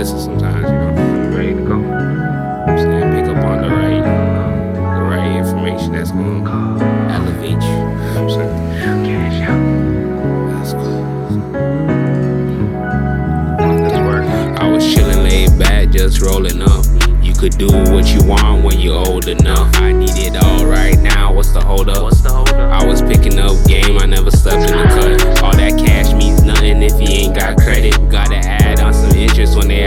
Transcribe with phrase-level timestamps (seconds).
[0.00, 1.74] listen sometimes, you know, ready to go.
[1.74, 7.78] I'm saying pick up on the right, um, the right information that's gonna elevate you.
[8.16, 8.70] I'm saying
[10.48, 11.04] that's cool.
[13.58, 14.24] That's work.
[14.58, 16.86] I was chilling laid back, just rolling up.
[17.22, 19.76] You could do what you want when you're old enough.
[19.76, 20.89] I need it all right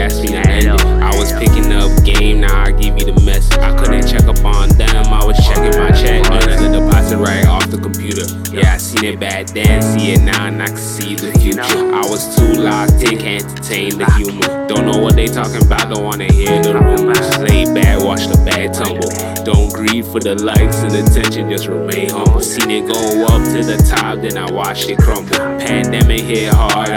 [0.04, 0.86] interest when they ask me to lend it.
[1.02, 3.58] I was picking up game, now I give you the message.
[3.58, 6.30] I couldn't check up on them, I was checking my check.
[6.30, 8.24] Earning the deposit right off the computer.
[8.50, 11.62] Yeah, I seen it back then, see it now, and I can see the future.
[11.62, 14.68] I was too locked in, can't entertain the humor.
[14.68, 17.38] Don't know what they talking about, don't wanna hear the rumors.
[17.38, 19.10] Lay back, watch the bag tumble.
[19.44, 22.40] Don't grieve for the likes and attention, just remain humble.
[22.40, 25.36] Seen it go up to the top, then I watched it crumble.
[25.58, 26.90] Pandemic hit hard,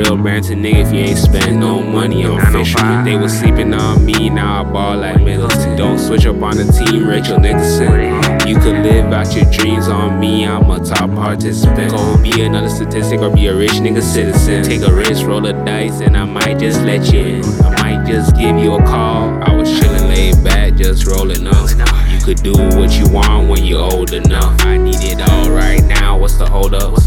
[0.00, 3.04] real Branson nigga if you ain't spend no money on oh fishermen.
[3.04, 5.76] They was sleeping on me, now I ball like Middleton.
[5.76, 7.92] Don't switch up on the team, Rachel Nicholson.
[8.48, 11.90] You could live out your dreams on me, I'm a top participant.
[11.90, 14.62] Go be another statistic or be a rich nigga citizen.
[14.64, 17.44] Take a risk, roll a dice, and I might just let you in.
[17.62, 19.28] I might just give you a call.
[19.42, 21.68] I was chilling laid back, just rolling up.
[22.08, 24.60] You could do what you want when you're old enough.
[24.64, 26.99] I need it all right now, what's the hold up?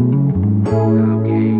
[0.00, 1.57] Okay.